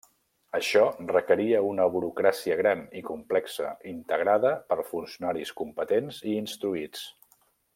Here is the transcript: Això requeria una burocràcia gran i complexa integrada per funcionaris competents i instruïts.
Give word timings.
Això 0.59 0.85
requeria 1.09 1.59
una 1.71 1.85
burocràcia 1.95 2.57
gran 2.61 2.81
i 3.01 3.03
complexa 3.09 3.73
integrada 3.93 4.55
per 4.73 4.79
funcionaris 4.89 5.53
competents 5.61 6.23
i 6.33 6.39
instruïts. 6.47 7.05